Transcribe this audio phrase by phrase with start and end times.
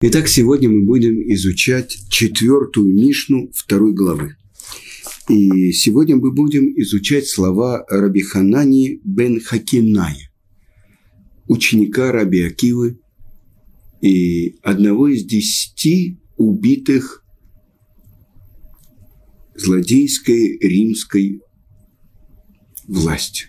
[0.00, 4.36] Итак, сегодня мы будем изучать четвертую Мишну второй главы.
[5.28, 10.30] И сегодня мы будем изучать слова Раби Ханани бен Хакиная,
[11.46, 12.98] ученика Раби Акивы
[14.02, 17.24] и одного из десяти убитых
[19.54, 21.40] злодейской римской
[22.86, 23.48] властью.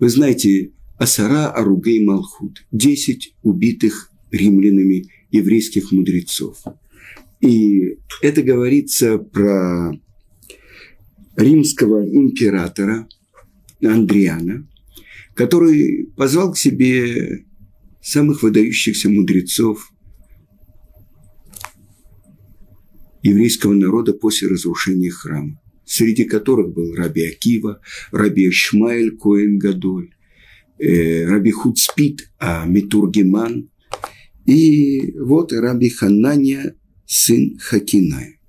[0.00, 6.62] Вы знаете, Асара Аругей Малхут, десять убитых римлянами еврейских мудрецов.
[7.40, 9.92] И это говорится про
[11.36, 13.08] римского императора
[13.82, 14.66] Андриана,
[15.34, 17.44] который позвал к себе
[18.02, 19.92] самых выдающихся мудрецов
[23.22, 30.10] еврейского народа после разрушения храма, среди которых был Раби Акива, Раби Шмаэль Коэн Гадоль,
[30.78, 33.70] э, Раби Хуцпит а Митургиман,
[34.48, 38.40] и вот Раби Ханания, сын Хакиная.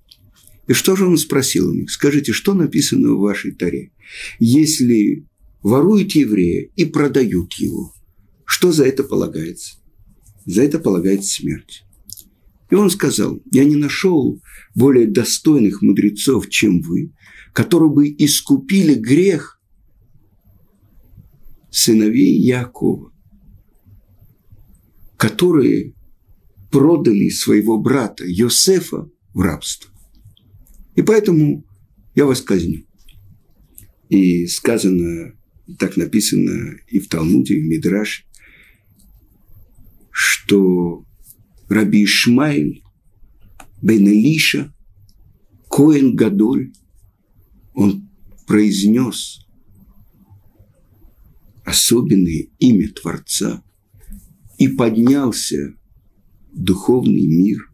[0.65, 1.91] И что же он спросил у них?
[1.91, 3.91] Скажите, что написано в вашей таре?
[4.39, 5.27] Если
[5.61, 7.93] воруют еврея и продают его,
[8.45, 9.75] что за это полагается?
[10.45, 11.83] За это полагается смерть.
[12.69, 14.41] И он сказал, я не нашел
[14.75, 17.11] более достойных мудрецов, чем вы,
[17.51, 19.59] которые бы искупили грех
[21.69, 23.11] сыновей Якова
[25.19, 25.93] которые
[26.71, 29.91] продали своего брата Йосефа в рабство.
[30.95, 31.65] И поэтому
[32.15, 32.85] я вас казню.
[34.09, 35.33] И сказано,
[35.77, 38.23] так написано и в Талмуде, и в Мидраше,
[40.11, 41.05] что
[41.69, 42.83] Раби Ишмаэль
[43.81, 44.73] бен Элиша,
[45.69, 46.73] Коэн Гадоль,
[47.73, 48.09] он
[48.47, 49.45] произнес
[51.63, 53.63] особенное имя Творца–
[54.59, 55.73] и поднялся
[56.51, 57.71] духовный мир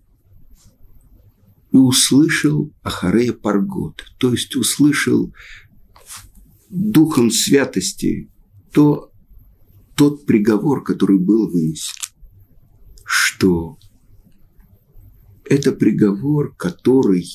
[1.71, 5.33] и услышал Ахарея Паргот, то есть услышал
[6.69, 8.29] духом святости
[8.71, 9.11] то,
[9.95, 11.95] тот приговор, который был вынесен,
[13.05, 13.77] что
[15.45, 17.25] это приговор, который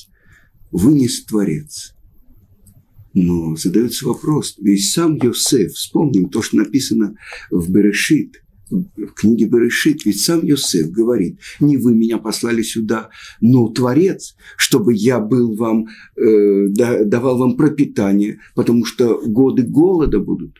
[0.71, 1.93] вынес Творец.
[3.13, 7.15] Но задается вопрос, ведь сам Йосеф, вспомним то, что написано
[7.49, 13.09] в Берешит, в книге Берешит, ведь сам Йосеф говорит, не вы меня послали сюда,
[13.41, 16.67] но Творец, чтобы я был вам, э,
[17.05, 20.57] давал вам пропитание, потому что годы голода будут.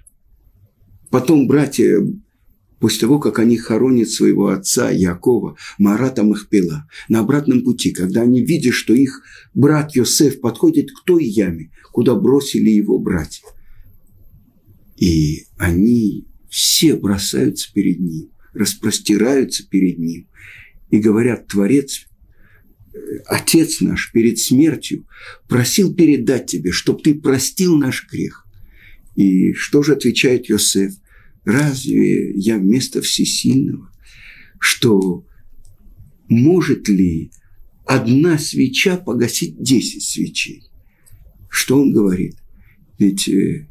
[1.09, 2.01] Потом братья,
[2.79, 8.41] после того, как они хоронят своего отца Якова, Марата Махпела, на обратном пути, когда они
[8.41, 9.21] видят, что их
[9.53, 13.45] брат Йосеф подходит к той яме, куда бросили его братья.
[14.97, 20.27] И они все бросаются перед ним, распростираются перед ним
[20.89, 22.05] и говорят, Творец,
[22.93, 25.07] э, Отец наш перед смертью
[25.47, 28.45] просил передать тебе, чтобы ты простил наш грех.
[29.15, 30.93] И что же отвечает Йосеф?
[31.45, 33.89] Разве я вместо всесильного?
[34.59, 35.25] Что
[36.27, 37.31] может ли
[37.85, 40.65] одна свеча погасить десять свечей?
[41.49, 42.35] Что он говорит?
[42.99, 43.70] Ведь э,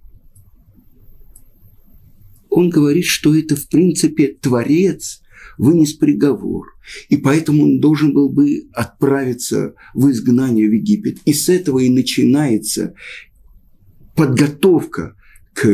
[2.50, 5.22] он говорит, что это, в принципе, Творец
[5.56, 6.66] вынес приговор,
[7.08, 11.18] и поэтому он должен был бы отправиться в изгнание в Египет.
[11.24, 12.94] И с этого и начинается
[14.16, 15.16] подготовка
[15.52, 15.68] к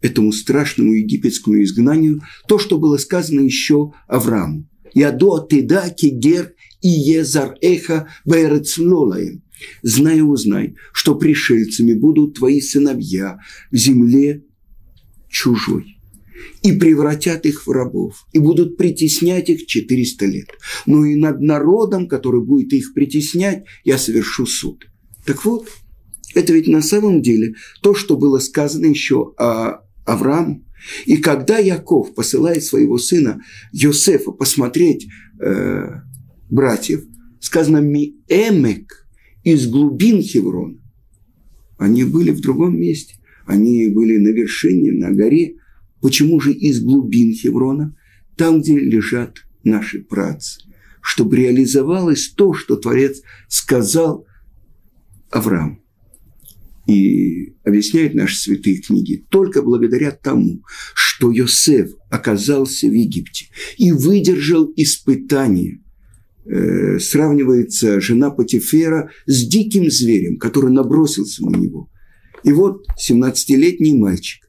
[0.00, 4.68] этому страшному египетскому изгнанию, то, что было сказано еще Аврааму.
[4.94, 9.42] «Ядо теда кегер и езар эха бэрецлолаем».
[9.82, 13.38] Знай узнай, что пришельцами будут твои сыновья
[13.70, 14.44] в земле
[15.28, 15.97] чужой
[16.62, 20.48] и превратят их в рабов, и будут притеснять их 400 лет.
[20.86, 24.86] Но и над народом, который будет их притеснять, я совершу суд.
[25.24, 25.68] Так вот,
[26.34, 30.64] это ведь на самом деле то, что было сказано еще о Аврааму.
[31.06, 35.08] И когда Яков посылает своего сына Йосефа посмотреть
[35.40, 36.00] э,
[36.50, 37.04] братьев,
[37.40, 39.06] сказано «ми эмек»
[39.42, 40.78] из глубин Хеврона.
[41.78, 43.14] Они были в другом месте.
[43.46, 45.54] Они были на вершине, на горе–
[46.00, 47.96] Почему же из глубин Хеврона,
[48.36, 50.60] там, где лежат наши працы,
[51.00, 54.26] чтобы реализовалось то, что Творец сказал
[55.30, 55.82] Аврааму.
[56.86, 60.62] И объясняют наши святые книги только благодаря тому,
[60.94, 63.46] что Йосеф оказался в Египте
[63.76, 65.82] и выдержал испытание.
[66.46, 71.90] Э, сравнивается жена Патифера с диким зверем, который набросился на него.
[72.42, 74.47] И вот 17-летний мальчик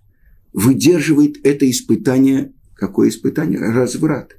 [0.54, 2.54] выдерживает это испытание.
[2.76, 3.60] Какое испытание?
[3.60, 4.38] Разврат.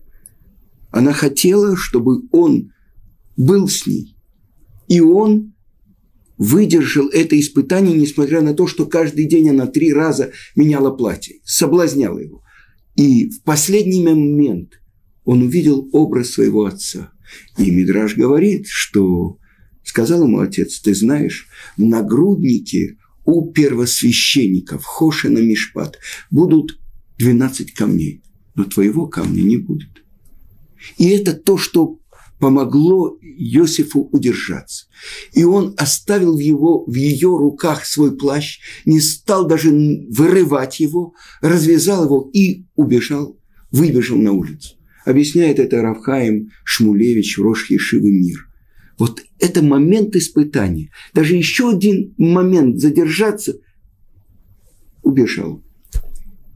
[0.90, 2.72] Она хотела, чтобы он
[3.36, 4.16] был с ней.
[4.88, 5.54] И он
[6.36, 12.18] выдержал это испытание, несмотря на то, что каждый день она три раза меняла платье, соблазняла
[12.18, 12.42] его.
[12.96, 14.80] И в последний момент
[15.24, 17.12] он увидел образ своего отца.
[17.58, 19.38] И Мидраж говорит, что
[19.84, 21.46] сказал ему отец, ты знаешь,
[21.76, 22.96] в нагруднике
[23.30, 25.98] у первосвященников Хошина Мишпат
[26.30, 26.78] будут
[27.18, 28.22] 12 камней,
[28.54, 30.04] но твоего камня не будет.
[30.96, 32.00] И это то, что
[32.38, 34.86] помогло Иосифу удержаться.
[35.32, 42.06] И он оставил его в ее руках свой плащ, не стал даже вырывать его, развязал
[42.06, 43.38] его и убежал,
[43.70, 44.76] выбежал на улицу.
[45.04, 48.49] Объясняет это Равхаим Шмулевич Рош Ешивы Мир.
[49.00, 50.90] Вот это момент испытания.
[51.14, 53.58] Даже еще один момент задержаться,
[55.02, 55.64] убежал.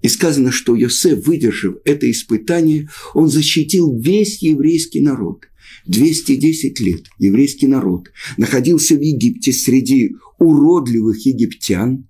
[0.02, 5.46] И сказано, что Йосеф, выдержав это испытание, он защитил весь еврейский народ.
[5.87, 12.06] 210 лет еврейский народ находился в Египте среди уродливых египтян,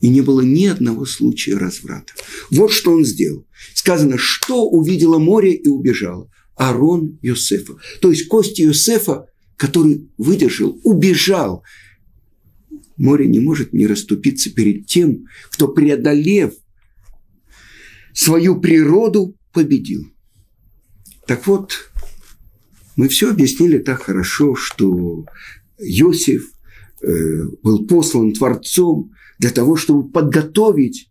[0.00, 2.12] и не было ни одного случая разврата.
[2.52, 3.44] Вот что он сделал.
[3.74, 6.30] Сказано, что увидело море и убежало.
[6.54, 7.74] Арон Йосефа.
[8.00, 9.26] То есть кости Йосефа,
[9.58, 11.62] который выдержал, убежал.
[12.96, 16.54] Море не может не расступиться перед тем, кто, преодолев
[18.14, 20.10] свою природу победил.
[21.26, 21.90] Так вот,
[22.96, 25.26] мы все объяснили так хорошо, что
[25.78, 26.50] Иосиф
[27.02, 31.10] э, был послан Творцом для того, чтобы подготовить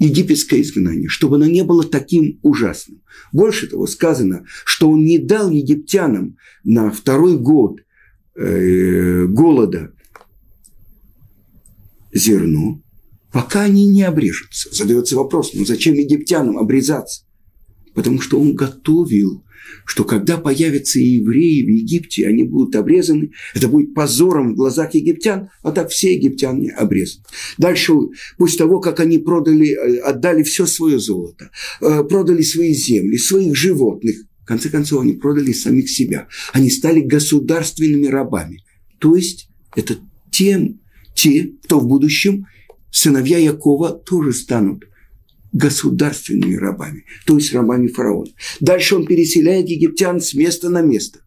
[0.00, 3.02] египетское изгнание, чтобы оно не было таким ужасным.
[3.32, 7.80] Больше того, сказано, что он не дал египтянам на второй год
[8.34, 9.92] э, голода
[12.12, 12.82] зерно,
[13.30, 14.74] пока они не обрежутся.
[14.74, 17.24] Задается вопрос, ну зачем египтянам обрезаться?
[17.94, 19.44] Потому что он готовил,
[19.84, 25.50] что когда появятся евреи в Египте, они будут обрезаны, это будет позором в глазах египтян,
[25.62, 27.24] а так все египтяне обрезаны.
[27.58, 27.92] Дальше,
[28.38, 31.50] после того, как они продали, э, отдали все свое золото,
[31.80, 36.26] э, продали свои земли, своих животных, в конце концов, они продали самих себя.
[36.52, 38.62] Они стали государственными рабами.
[38.98, 39.96] То есть, это
[40.32, 40.80] тем,
[41.14, 42.46] те, кто в будущем
[42.90, 44.84] сыновья Якова тоже станут
[45.52, 48.30] государственными рабами, то есть рабами фараона.
[48.60, 51.20] Дальше он переселяет египтян с места на место.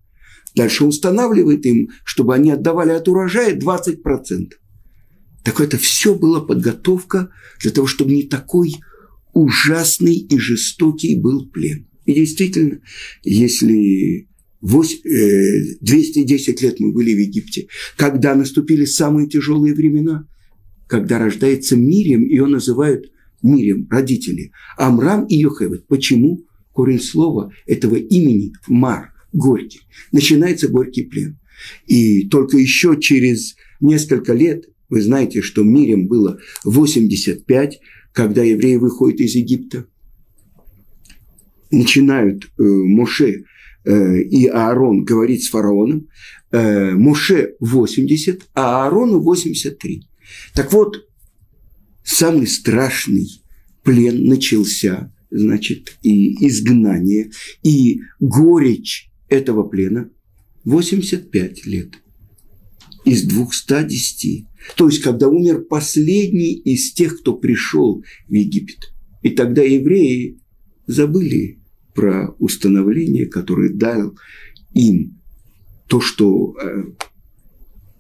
[0.56, 4.52] Дальше устанавливает им, чтобы они отдавали от урожая 20%.
[5.44, 7.30] Так это все была подготовка
[7.60, 8.76] для того, чтобы не такой
[9.34, 11.88] ужасный и жестокий был плен.
[12.06, 12.80] И действительно,
[13.24, 14.30] если
[14.62, 17.68] 210 э, лет мы были в Египте,
[17.98, 20.28] когда наступили самые тяжелые времена,
[20.88, 23.12] когда рождается Мирим, ее называют
[23.44, 25.88] Мирим, родители, Амрам и Йохевет.
[25.88, 26.42] Почему?
[26.72, 29.82] Корень слова этого имени– Мар, горький.
[30.12, 31.40] Начинается горький плен.
[31.86, 37.80] И только еще через несколько лет, вы знаете, что Мирим было 85,
[38.12, 39.86] когда евреи выходят из Египта,
[41.72, 43.44] начинают э, Моше
[43.86, 46.08] э, и Аарон говорить с фараоном,
[46.52, 50.08] э, Моше 80, а Аарону 83.
[50.54, 51.08] Так вот,
[52.04, 53.42] самый страшный
[53.84, 57.32] плен начался, значит, и изгнание,
[57.64, 60.10] и горечь этого плена
[60.66, 61.94] 85 лет
[63.06, 64.46] из 210.
[64.76, 68.94] То есть, когда умер последний из тех, кто пришел в Египет.
[69.22, 70.40] И тогда евреи
[70.88, 71.60] забыли
[71.94, 74.18] про установление, которое дал
[74.74, 75.20] им
[75.88, 76.84] то, что э,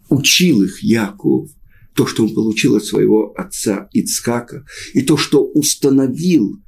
[0.10, 1.50] учил их Яков–
[1.93, 6.62] то, что он получил от своего отца Ицхака, и то, что установил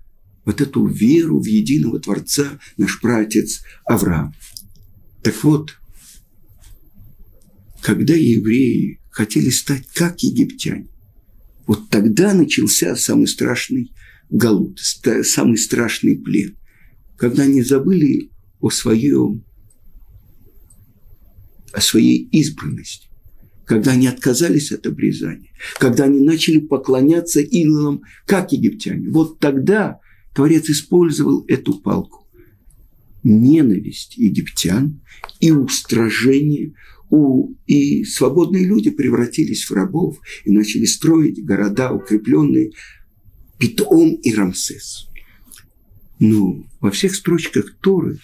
[0.46, 4.34] вот эту веру в единого Творца наш праотец Авраам.
[5.24, 5.76] Так вот,
[7.82, 10.90] когда евреи хотели стать как египтяне,
[11.66, 13.92] вот тогда начался самый страшный
[14.30, 14.80] галут,
[15.24, 16.56] самый страшный плен,
[17.18, 18.30] когда они забыли
[18.60, 19.44] о своем,
[21.74, 23.10] о своей избранности
[23.66, 29.10] когда они отказались от обрезания, когда они начали поклоняться идолам, как египтяне.
[29.10, 30.00] Вот тогда
[30.34, 32.28] Творец использовал эту палку.
[33.24, 35.02] Ненависть египтян
[35.40, 36.74] и устражение,
[37.10, 42.72] у, и свободные люди превратились в рабов и начали строить города, укрепленные
[43.58, 45.08] Питом и Рамсес.
[46.20, 48.20] Но во всех строчках Торы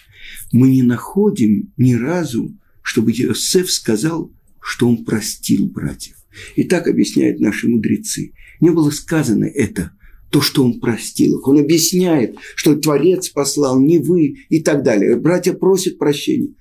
[0.52, 4.32] мы не находим ни разу, чтобы Иосиф сказал–
[4.62, 6.16] что он простил братьев.
[6.56, 8.32] И так объясняют наши мудрецы.
[8.60, 9.92] Не было сказано это
[10.30, 11.46] то, что он простил их.
[11.46, 15.16] Он объясняет, что Творец послал не вы и так далее.
[15.16, 16.54] Братья просят прощения.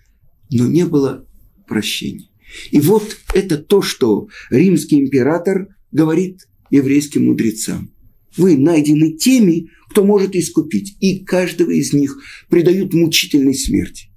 [0.52, 1.26] Но не было
[1.68, 2.28] прощения.
[2.72, 7.92] И вот это то, что римский император говорит еврейским мудрецам.
[8.36, 10.98] Вы найдены теми, кто может искупить.
[11.00, 12.18] И каждого из них
[12.50, 14.11] предают мучительной смерти.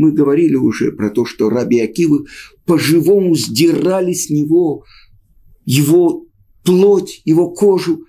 [0.00, 2.24] Мы говорили уже про то, что раби Акивы
[2.64, 4.86] по-живому сдирали с него
[5.66, 6.24] его
[6.64, 8.06] плоть, его кожу.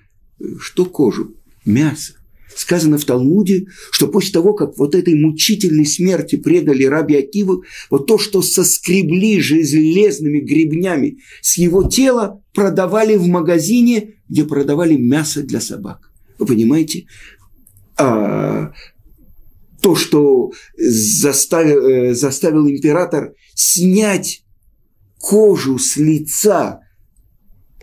[0.57, 1.35] Что кожу?
[1.65, 2.13] Мясо.
[2.55, 8.07] Сказано в Талмуде, что после того, как вот этой мучительной смерти предали раби Акиву, вот
[8.07, 15.59] то, что соскребли железными гребнями с его тела, продавали в магазине, где продавали мясо для
[15.59, 16.09] собак.
[16.39, 17.07] Вы понимаете?
[17.97, 18.71] А,
[19.81, 24.43] то, что заставил, э, заставил император снять
[25.19, 26.81] кожу с лица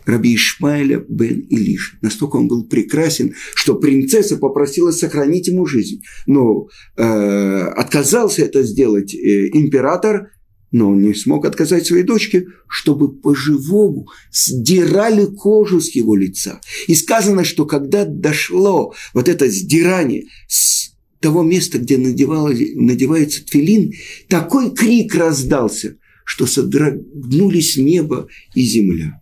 [0.08, 1.98] Раби Ишмаэля бен Илиш.
[2.00, 6.02] Настолько он был прекрасен, что принцесса попросила сохранить ему жизнь.
[6.26, 10.30] Но э, отказался это сделать э, император,
[10.70, 16.60] но он не смог отказать своей дочке, чтобы по-живому сдирали кожу с его лица.
[16.86, 20.77] И сказано, что когда дошло вот это сдирание с
[21.20, 23.92] того места, где надевается тфилин,
[24.28, 29.20] такой крик раздался, что содрогнулись небо и земля.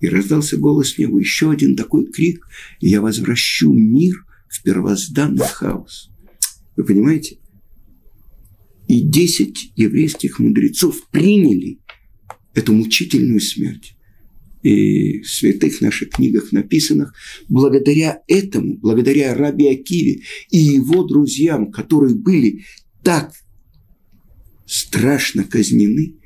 [0.00, 2.46] И раздался голос неба, еще один такой крик,
[2.80, 6.10] и я возвращу мир в первозданный хаос.
[6.76, 7.38] Вы понимаете?
[8.88, 11.78] И десять еврейских мудрецов приняли
[12.54, 13.94] эту мучительную смерть.
[14.62, 17.14] И святых наших книгах написанных,
[17.48, 22.64] благодаря этому, благодаря Раби Акиве и его друзьям, которые были
[23.02, 23.32] так
[24.66, 26.16] страшно казнены,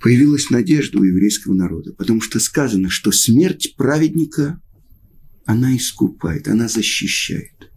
[0.00, 4.60] появилась надежда у еврейского народа, потому что сказано, что смерть праведника,
[5.44, 7.69] она искупает, она защищает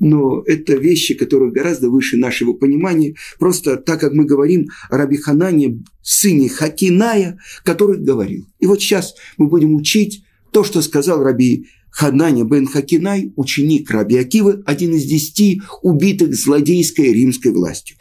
[0.00, 3.14] но это вещи, которые гораздо выше нашего понимания.
[3.38, 8.46] Просто так, как мы говорим о Раби Ханане, сыне Хакиная, который говорил.
[8.60, 14.16] И вот сейчас мы будем учить то, что сказал Раби Ханане бен Хакинай, ученик Раби
[14.16, 17.96] Акивы, один из десяти убитых злодейской римской властью.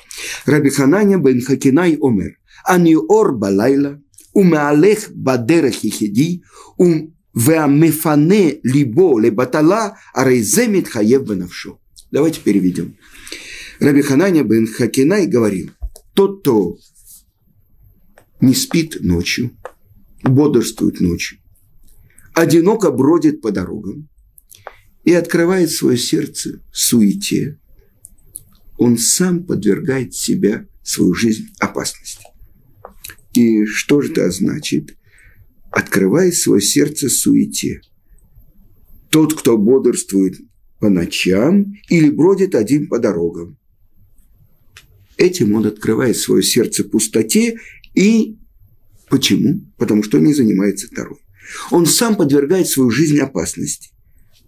[0.46, 2.38] Раби Ханане бен Хакинай омер.
[2.66, 4.02] Аниор балайла,
[4.34, 6.44] умеалех бадерах хихиди,
[6.78, 11.80] ум веамефане либо лебатала, арейземит хаев бенавшу.
[12.13, 12.96] Давайте переведем.
[13.79, 15.72] Раби Хананя бен Хакинай говорил,
[16.13, 16.77] тот, кто
[18.39, 19.58] не спит ночью,
[20.22, 21.39] бодрствует ночью,
[22.36, 24.10] одиноко бродит по дорогам
[25.03, 27.60] и открывает свое сердце суете,
[28.77, 32.27] он сам подвергает себя, свою жизнь опасности.
[33.34, 34.96] И что же это значит?
[35.72, 37.82] Открывает свое сердце суете.
[39.10, 40.36] Тот, кто бодрствует
[40.84, 43.58] по ночам или бродит один по дорогам.
[45.16, 47.58] Этим он открывает свое сердце пустоте
[47.94, 48.36] и
[49.08, 49.62] почему?
[49.78, 51.20] Потому что не занимается Тарой.
[51.72, 53.92] Он сам подвергает свою жизнь опасности.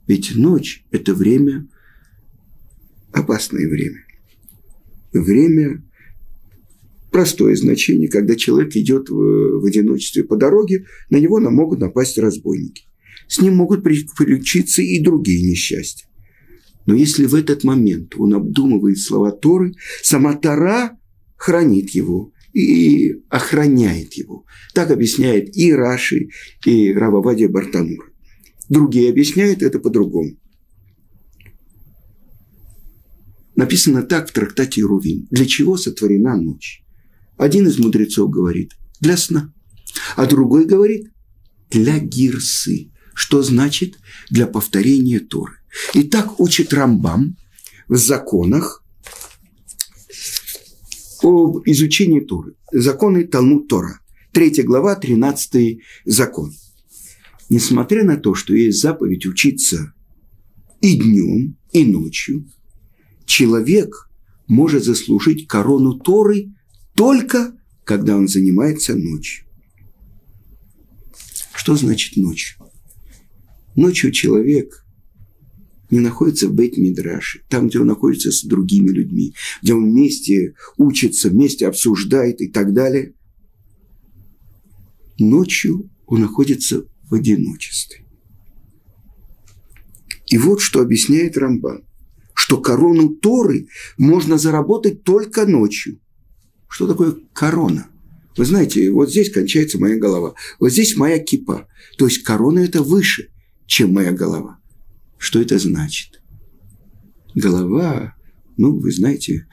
[0.08, 1.70] Ведь ночь– это время,
[3.14, 4.04] опасное время.
[5.14, 5.86] Время
[7.12, 12.88] простое значение, когда человек идет в, в одиночестве по дороге, на него могут напасть разбойники.
[13.30, 16.10] С ним могут приключиться и другие несчастья.
[16.86, 19.74] Но если в этот момент он обдумывает слова Торы,
[20.04, 20.98] сама Тора
[21.36, 24.46] хранит его и охраняет его.
[24.74, 26.30] Так объясняет и Раши,
[26.66, 28.14] и Рававадия Бартанур.
[28.70, 30.38] Другие объясняют это по-другому.
[33.56, 35.28] Написано так в трактате Рувим.
[35.32, 36.84] Для чего сотворена ночь?
[37.38, 39.54] Один из мудрецов говорит для сна,
[40.16, 41.12] а другой говорит
[41.70, 43.98] для гирсы, что значит
[44.30, 45.54] для повторения Торы.
[45.94, 47.38] И так учит Рамбам
[47.88, 48.84] в законах
[51.22, 52.56] об изучении Торы.
[52.72, 54.00] Законы Талмуд Тора.
[54.32, 56.54] Третья глава, тринадцатый закон.
[57.50, 59.94] Несмотря на то, что есть заповедь учиться
[60.82, 62.50] и днем, и ночью,
[63.26, 64.10] человек
[64.48, 66.54] может заслужить корону Торы
[66.96, 67.56] только
[67.86, 69.46] когда он занимается ночью.
[71.54, 72.58] Что значит ночью?
[73.76, 74.85] Ночью человек
[75.92, 81.30] не находится в бейт-мидраше, там, где он находится с другими людьми, где он вместе учится,
[81.30, 83.14] вместе обсуждает и так далее.
[85.18, 88.06] Ночью он находится в одиночестве.
[90.28, 91.86] И вот что объясняет Рамбан,
[92.34, 96.00] что корону Торы можно заработать только ночью.
[96.68, 97.88] Что такое корона?
[98.36, 101.68] Вы знаете, вот здесь кончается моя голова, вот здесь моя кипа.
[101.98, 103.30] То есть корона– это выше.
[103.68, 104.60] чем моя голова.
[105.18, 106.22] Что это значит?
[107.34, 108.16] Голова,
[108.58, 109.48] ну, вы знаете,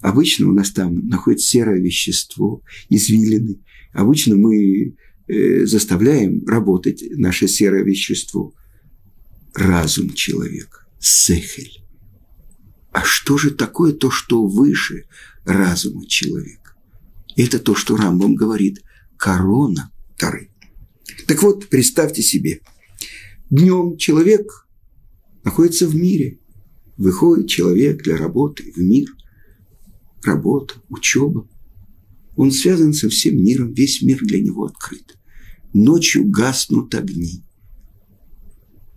[0.00, 3.60] обычно у нас там находится серое вещество, извилины.
[3.92, 4.94] Обычно мы
[5.26, 8.54] э, заставляем работать наше серое вещество.
[9.54, 11.82] Разум человека, сехель.
[12.92, 15.04] А что же такое то, что выше
[15.44, 16.74] разума человека?
[17.36, 18.82] Это то, что Рамбам говорит,
[19.16, 20.50] корона Тары.
[21.26, 22.60] Так вот, представьте себе,
[23.50, 24.65] днем человек
[25.46, 26.40] находится в мире.
[26.96, 29.08] Выходит человек для работы в мир.
[30.24, 31.48] Работа, учеба.
[32.34, 35.16] Он связан со всем миром, весь мир для него открыт.
[35.72, 37.44] Ночью гаснут огни.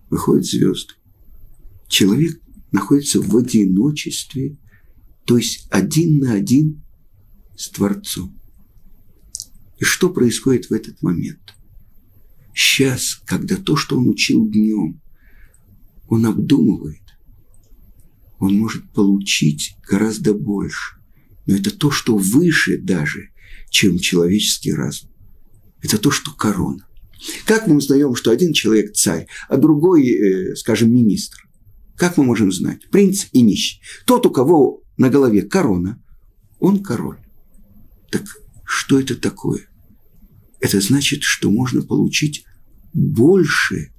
[0.09, 0.95] Выходят звезды.
[1.87, 2.41] Человек
[2.71, 4.57] находится в одиночестве,
[5.25, 6.83] то есть один на один
[7.55, 8.39] с Творцом.
[9.77, 11.53] И что происходит в этот момент?
[12.55, 14.99] Сейчас, когда то, что он учил днем,
[16.09, 17.03] он обдумывает,
[18.39, 20.97] он может получить гораздо больше.
[21.45, 23.29] Но это то, что выше даже,
[23.69, 25.09] чем человеческий разум.
[25.81, 26.85] Это то, что корона.
[27.45, 31.47] Как мы узнаем, что один человек царь, а другой, э, скажем, министр?
[31.95, 32.89] Как мы можем знать?
[32.91, 33.81] Принц и нищий.
[34.05, 36.01] Тот, у кого на голове корона,
[36.59, 37.19] он король.
[38.09, 38.23] Так
[38.65, 39.69] что это такое?
[40.59, 42.45] Это значит, что можно получить
[42.93, 43.91] больше,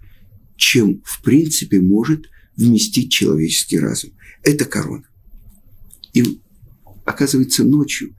[0.61, 4.11] чем в принципе может вместить человеческий разум.
[4.43, 5.09] Это корона.
[6.12, 6.38] И
[7.07, 8.14] оказывается ночью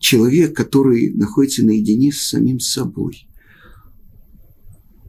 [0.00, 3.28] человек, который находится наедине с самим собой,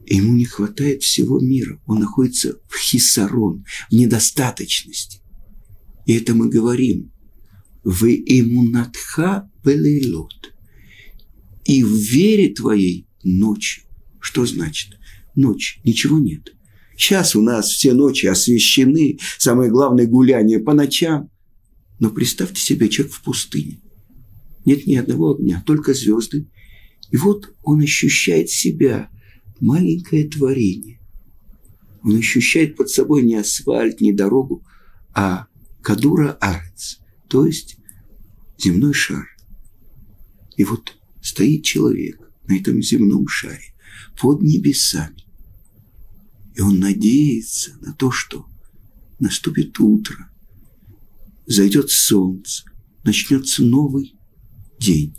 [0.06, 1.80] ему не хватает всего мира.
[1.86, 5.22] Он находится в хисарон, в недостаточности.
[6.06, 7.10] И это мы говорим.
[7.82, 10.54] Вы имунатха белейлот.
[11.64, 13.82] И в вере твоей ночью.
[14.20, 14.98] Что значит?
[15.34, 15.80] Ночь.
[15.82, 16.54] Ничего нет.
[17.00, 19.18] Сейчас у нас все ночи освещены.
[19.38, 21.30] Самое главное гуляние по ночам.
[21.98, 23.80] Но представьте себе человек в пустыне.
[24.66, 26.46] Нет ни одного огня, только звезды.
[27.10, 29.08] И вот он ощущает себя,
[29.60, 31.00] маленькое творение.
[32.02, 34.62] Он ощущает под собой не асфальт, не дорогу,
[35.14, 35.46] а
[35.80, 37.78] кадура арец, то есть
[38.58, 39.26] земной шар.
[40.58, 43.74] И вот стоит человек на этом земном шаре
[44.20, 45.29] под небесами.
[46.60, 48.44] И он надеется на то, что
[49.18, 50.30] наступит утро,
[51.46, 52.64] зайдет солнце,
[53.02, 54.14] начнется новый
[54.78, 55.16] день.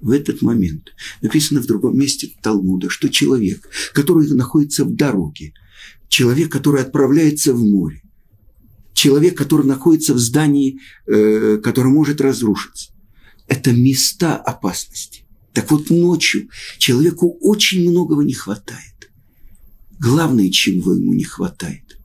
[0.00, 5.54] В этот момент написано в другом месте Талмуда, что человек, который находится в дороге,
[6.08, 8.02] человек, который отправляется в море,
[8.92, 12.90] человек, который находится в здании, э, которое может разрушиться,
[13.46, 15.22] это места опасности.
[15.52, 18.89] Так вот, ночью человеку очень многого не хватает.
[20.00, 21.84] Главное, чего ему не хватает–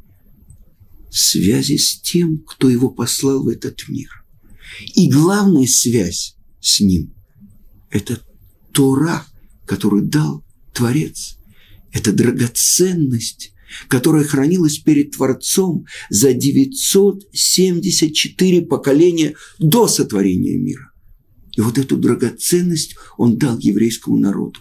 [1.15, 4.09] связи с тем, кто его послал в этот мир.
[4.95, 7.13] И главная связь с ним–
[7.89, 8.21] это
[8.73, 9.25] Тора,
[9.65, 11.37] которую дал Творец.
[11.93, 13.53] Это драгоценность,
[13.87, 20.91] которая хранилась перед Творцом за 974 поколения до сотворения мира.
[21.55, 24.59] И вот эту драгоценность он дал еврейскому народу.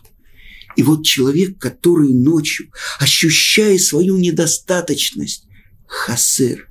[0.76, 5.46] И вот человек, который ночью, ощущая свою недостаточность,
[5.86, 6.68] хасер,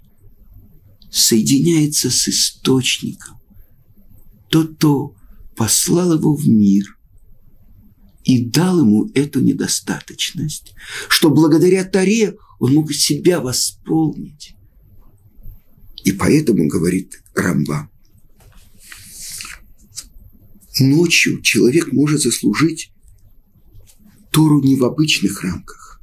[1.12, 3.40] соединяется с источником,
[4.50, 5.16] тот, кто
[5.56, 6.98] послал его в мир
[8.24, 10.74] и дал ему эту недостаточность,
[11.08, 14.56] что благодаря Таре он мог себя восполнить.
[16.04, 17.94] И поэтому, говорит Рамбам,
[20.80, 22.93] Ночью человек может заслужить
[24.34, 26.02] Тору не в обычных рамках.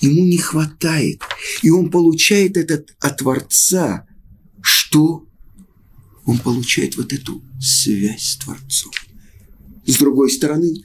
[0.00, 1.20] Ему не хватает.
[1.62, 4.06] И он получает этот от Творца.
[4.62, 5.26] Что?
[6.24, 8.92] Он получает вот эту связь с Творцом.
[9.84, 10.84] С другой стороны,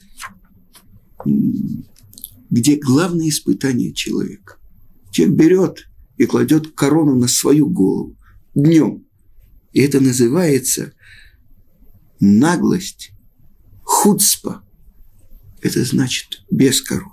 [2.50, 4.56] где главное испытание человека.
[5.12, 8.16] Человек берет и кладет корону на свою голову
[8.56, 9.06] днем.
[9.72, 10.92] И это называется
[12.18, 13.12] наглость,
[13.82, 14.63] худспа,
[15.64, 17.10] это значит без короны.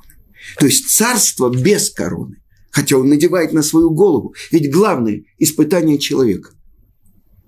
[0.59, 2.41] То есть царство без короны.
[2.69, 4.35] Хотя он надевает на свою голову.
[4.51, 6.51] Ведь главное испытание человека.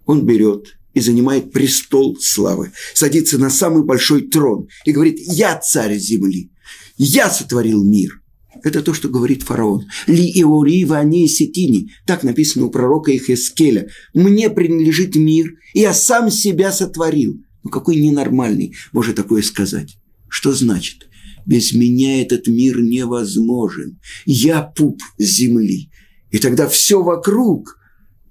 [0.05, 5.97] Он берет и занимает престол славы, садится на самый большой трон и говорит, я царь
[5.97, 6.51] земли,
[6.97, 8.21] я сотворил мир.
[8.63, 9.87] Это то, что говорит фараон.
[10.07, 11.89] Ли иори вани сетини.
[12.05, 13.89] Так написано у пророка Ихескеля.
[14.13, 17.41] Мне принадлежит мир, и я сам себя сотворил.
[17.63, 19.97] Ну какой ненормальный может такое сказать?
[20.33, 21.07] Что значит?
[21.45, 23.99] Без меня этот мир невозможен.
[24.25, 25.91] Я пуп земли.
[26.31, 27.77] И тогда все вокруг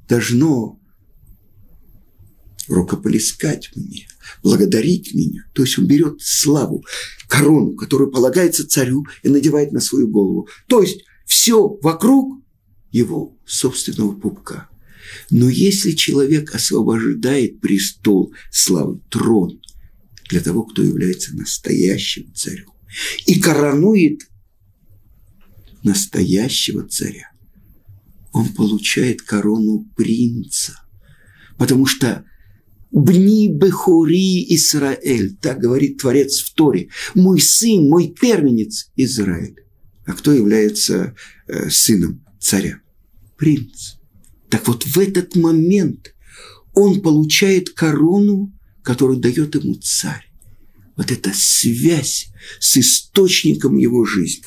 [0.08, 0.80] должно
[2.66, 4.08] рукополискать мне,
[4.42, 5.44] благодарить меня.
[5.54, 6.84] То есть он берет славу,
[7.28, 10.48] корону, которую полагается царю и надевает на свою голову.
[10.66, 12.42] То есть все вокруг
[12.90, 14.68] его собственного пупка.
[15.30, 19.60] Но если человек освобождает престол славы, трон
[20.33, 22.73] для того, кто является настоящим царем,
[23.27, 24.23] и коронует
[25.83, 27.31] настоящего царя,
[28.33, 30.81] он получает корону принца,
[31.59, 32.25] потому что
[32.90, 39.57] Бни Бехури Исраэль, так говорит Творец в Торе, мой сын, мой первенец Израиль.
[40.07, 41.14] А кто является
[41.47, 42.81] э, сыном царя?
[43.37, 43.97] Принц.
[44.51, 46.14] Так вот в этот момент
[46.75, 50.31] он получает корону, которую дает ему царь.
[50.97, 52.29] Вот эта связь
[52.61, 54.45] с источником его жизни.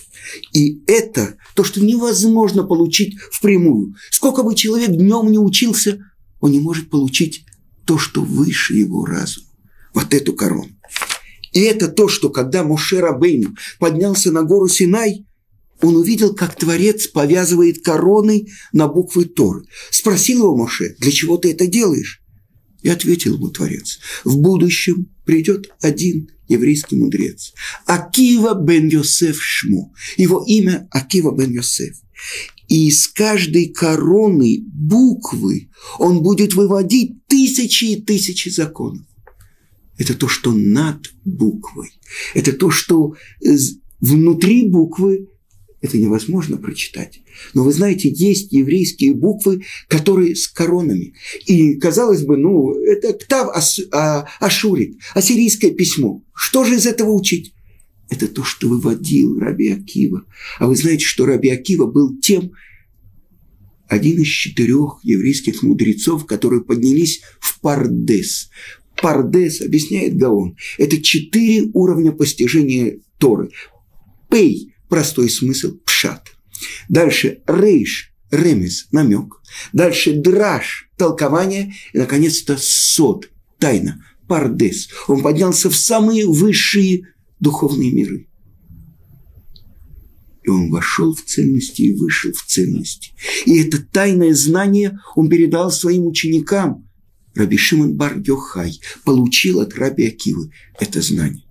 [0.53, 3.95] И это то, что невозможно получить впрямую.
[4.11, 5.99] Сколько бы человек днем не учился,
[6.39, 7.45] он не может получить
[7.85, 9.47] то, что выше его разума.
[9.93, 10.69] Вот эту корону.
[11.53, 15.25] И это то, что когда Моше Рабейну поднялся на гору Синай,
[15.81, 19.63] он увидел, как Творец повязывает короны на буквы Торы.
[19.89, 22.21] Спросил его Моше, для чего ты это делаешь?
[22.85, 27.51] И ответил ему Творец, в будущем придет один еврейский мудрец.
[27.87, 29.91] Акива бен Йосеф Шмо.
[30.17, 31.95] Его имя Акива бен Йосеф.
[32.67, 39.07] И из каждой короны буквы он будет выводить тысячи и тысячи законов.
[39.97, 41.89] Это то, что над буквой.
[42.35, 43.15] Это то, что
[43.99, 45.29] внутри буквы
[45.85, 47.21] это невозможно прочитать.
[47.53, 51.13] Но вы знаете, есть еврейские буквы, которые с коронами.
[51.45, 56.23] И, казалось бы, ну, это ктав ас, а, Ашурит, ассирийское письмо.
[56.33, 57.53] Что же из этого учить?
[58.09, 60.25] Это то, что выводил Раби Акива.
[60.59, 62.51] А вы знаете, что Раби Акива был тем,
[63.87, 68.49] один из четырех еврейских мудрецов, которые поднялись в Пардес.
[68.99, 73.51] Пардес, объясняет Гаон, это четыре уровня постижения Торы.
[74.29, 76.31] Пей– простой смысл, пшат.
[76.89, 79.41] Дальше рейш, ремес, намек.
[79.73, 81.73] Дальше драж, толкование.
[81.93, 84.89] И, наконец-то, сот, тайна, пардес.
[85.07, 87.07] Он поднялся в самые высшие
[87.39, 88.27] духовные миры.
[90.43, 93.13] И он вошел в ценности и вышел в ценности.
[93.45, 96.87] И это тайное знание он передал своим ученикам.
[97.33, 101.43] Раби Шимон бар Йохай получил от Раби Акивы это знание.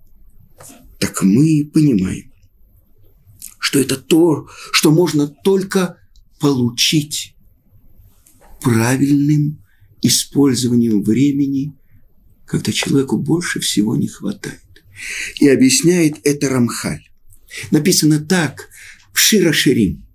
[0.97, 2.31] Так мы понимаем,
[3.65, 5.97] что это то, что можно только
[6.39, 7.35] получить
[8.61, 9.65] правильным
[10.03, 11.73] использованием времени,
[12.45, 14.61] когда человеку больше всего не хватает.
[15.39, 17.09] И объясняет это Рамхаль.
[17.71, 18.69] Написано так
[19.11, 20.05] в Широширим.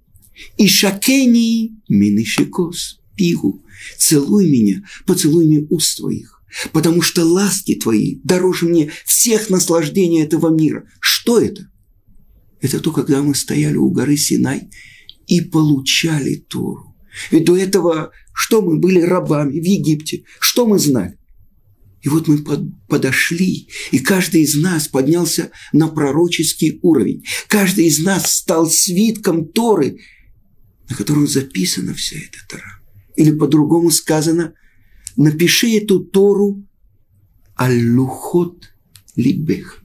[0.65, 3.65] Шакени минишикос пигу.
[3.99, 6.41] Целуй меня, поцелуй мне уст твоих.
[6.73, 10.89] Потому что ласки твои дороже мне всех наслаждений этого мира.
[11.01, 11.69] Что это?
[12.61, 14.71] Это то, когда мы стояли у горы Синай
[15.27, 16.97] и получали Тору.
[17.31, 20.25] Ведь до этого что мы были рабами в Египте?
[20.39, 21.19] Что мы знали?
[22.01, 22.39] И вот мы
[22.89, 27.23] подошли, и каждый из нас поднялся на пророческий уровень.
[27.49, 29.99] Каждый из нас стал свитком Торы,
[30.89, 32.81] на котором записана вся эта Тора.
[33.17, 34.55] Или по-другому сказано,
[35.17, 36.67] напиши эту Тору
[37.55, 38.73] аллухот
[39.17, 39.85] либех,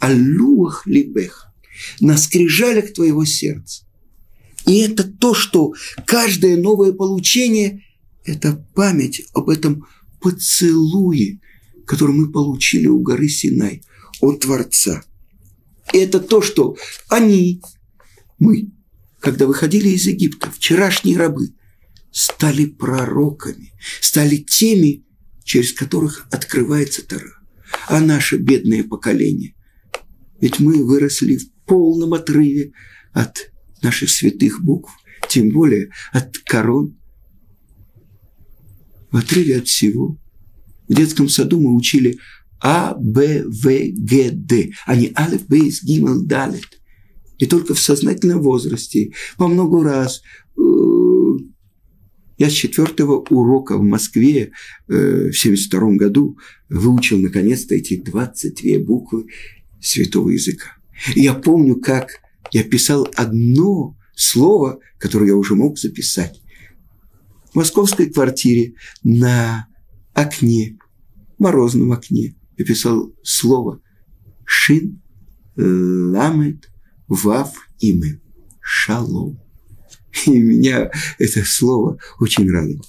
[0.00, 1.53] аллуах либех,
[2.00, 3.84] на скрижалях твоего сердца.
[4.66, 5.74] И это то, что
[6.06, 7.84] каждое новое получение–
[8.24, 9.86] это память об этом
[10.20, 11.40] поцелуе,
[11.86, 13.82] который мы получили у горы Синай
[14.20, 15.02] от Творца.
[15.92, 16.76] И это то, что
[17.08, 17.60] они,
[18.38, 18.70] мы,
[19.20, 21.54] когда выходили из Египта, вчерашние рабы,
[22.10, 25.04] стали пророками, стали теми,
[25.44, 27.38] через которых открывается Тора.
[27.88, 29.54] А наше бедное поколение,
[30.44, 32.72] ведь мы выросли в полном отрыве
[33.12, 33.50] от
[33.82, 34.92] наших святых букв,
[35.28, 36.96] тем более от корон,
[39.10, 40.18] в отрыве от всего–
[40.88, 42.18] в детском саду мы учили
[42.60, 46.80] А, Б, В, Г, Д, а не Алиф, Бейс, Гимел, Далит.
[47.38, 50.22] И только в сознательном возрасте, по много раз,
[50.56, 50.60] э,
[52.38, 54.52] я с четвертого урока в Москве
[54.88, 59.26] э, в 72 году выучил наконец-то эти 22 буквы
[59.84, 60.76] святого языка.
[61.14, 62.20] И я помню, как
[62.52, 66.40] я писал одно слово, которое я уже мог записать.
[67.52, 69.68] В московской квартире на
[70.12, 70.78] окне,
[71.38, 73.80] морозном окне, я писал слово
[74.44, 75.00] «шин»,
[75.56, 76.70] ламет
[77.06, 78.20] вав имя.
[78.60, 79.38] Шалом.
[80.26, 82.86] И меня это слово очень радовало.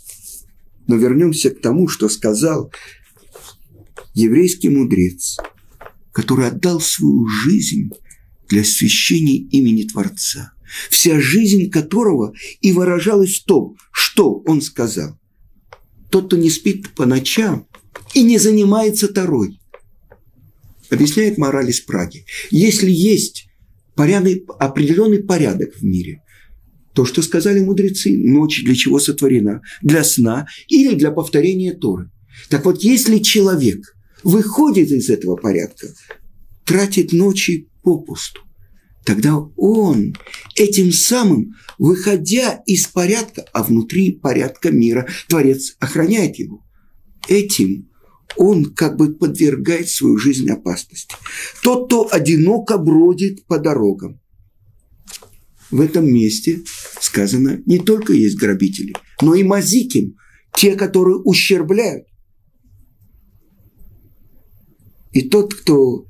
[0.87, 2.71] Но вернемся к тому, что сказал
[4.13, 5.37] еврейский мудрец,
[6.15, 7.89] который отдал свою жизнь
[8.47, 10.53] для освящения имени Творца,
[10.89, 15.19] вся жизнь которого и выражалась в том, что он сказал.
[16.09, 17.67] Тот, кто не спит по ночам
[18.13, 19.59] и не занимается Тарой,
[20.89, 22.25] объясняет мораль из Праги.
[22.49, 23.49] Если есть
[23.93, 26.23] порядок, определенный порядок в мире,
[26.93, 29.61] то, что сказали мудрецы, ночь для чего сотворена?
[29.81, 32.09] Для сна или для повторения Торы.
[32.49, 35.87] Так вот, если человек выходит из этого порядка,
[36.65, 38.41] тратит ночи попусту,
[39.05, 40.15] тогда он
[40.55, 46.65] этим самым, выходя из порядка, а внутри порядка мира, Творец охраняет его,
[47.27, 47.89] этим
[48.37, 51.15] он как бы подвергает свою жизнь опасности.
[51.63, 54.19] Тот, кто одиноко бродит по дорогам.
[55.71, 56.63] В этом месте
[56.99, 60.17] сказано, не только есть грабители, но и мазиким,
[60.53, 62.07] те, которые ущербляют.
[65.15, 66.05] И тот, кто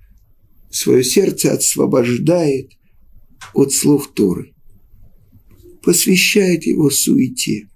[0.71, 2.71] свое сердце освобождает
[3.53, 4.55] от слов Торы,
[5.83, 7.69] посвящает его суете.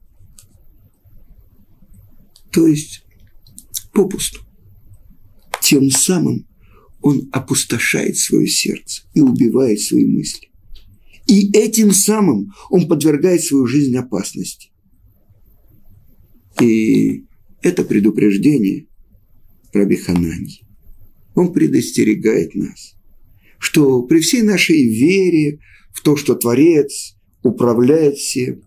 [2.51, 3.03] То есть
[3.93, 4.39] попусту.
[5.61, 6.47] Тем самым
[6.99, 10.49] он опустошает свое сердце и убивает свои мысли.
[11.27, 14.71] И этим самым он подвергает свою жизнь опасности.
[16.59, 17.27] И
[17.61, 18.87] это предупреждение
[19.71, 20.68] Раби Ханани.
[21.35, 22.95] Он предостерегает нас,
[23.59, 25.59] что при всей нашей вере
[25.91, 28.61] в то, что Творец управляет всем,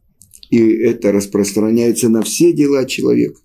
[0.51, 3.40] и это распространяется на все дела человека,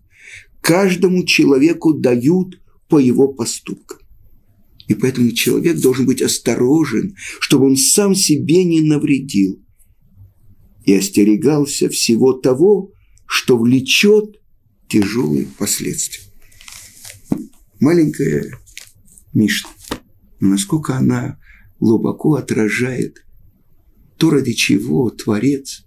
[0.62, 4.00] каждому человеку дают по его поступкам.
[4.88, 9.62] И поэтому человек должен быть осторожен, чтобы он сам себе не навредил
[10.86, 12.94] и остерегался всего того,
[13.26, 14.40] что влечет
[14.90, 16.24] тяжелые последствия.
[17.82, 18.58] Маленькая
[19.38, 19.70] Мишна,
[20.40, 21.40] насколько она
[21.80, 23.24] глубоко отражает
[24.18, 25.86] то, ради чего Творец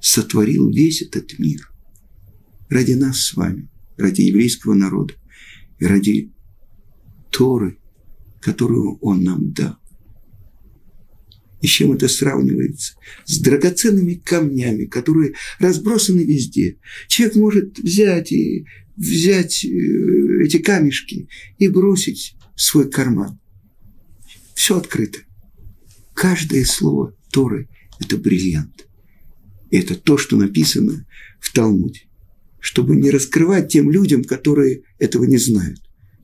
[0.00, 1.70] сотворил весь этот мир.
[2.68, 5.14] Ради нас с вами– ради еврейского народа
[5.78, 6.32] и ради
[7.30, 7.78] Торы,
[8.40, 9.76] которую Он нам дал.
[11.60, 12.94] И с чем это сравнивается?
[13.26, 16.78] С драгоценными камнями, которые разбросаны везде.
[17.08, 18.64] Человек может взять и
[18.96, 19.68] взять э,
[20.44, 23.38] эти камешки и бросить свой карман.
[24.54, 25.20] Все открыто.
[26.14, 27.68] Каждое слово Торы–
[28.00, 28.86] это бриллиант.
[29.70, 31.06] Это то, что написано
[31.40, 32.08] в Талмуде
[32.60, 35.80] чтобы не раскрывать тем людям, которые этого не знают.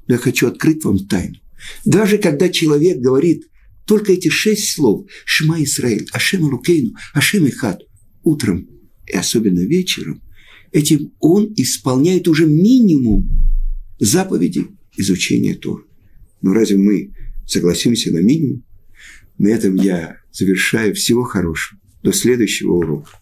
[0.07, 1.37] Но я хочу открыть вам тайну.
[1.85, 3.47] Даже когда человек говорит
[3.87, 7.83] только эти шесть слов «Шма Исраиль», «Ашем Алукейну», «Ашем Ихад»
[8.23, 8.69] утром
[9.07, 10.23] и особенно вечером,
[10.73, 13.29] этим он исполняет уже минимум
[13.99, 14.67] заповеди
[14.97, 15.87] изучения Тор.
[16.45, 17.15] Но разве мы
[17.47, 18.65] согласимся на минимум?
[19.39, 20.95] На этом я завершаю.
[20.95, 21.81] Всего хорошего.
[22.03, 23.13] До следующего урока.